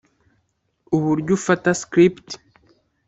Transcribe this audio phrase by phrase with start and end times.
[0.95, 2.27] uburyo ufata script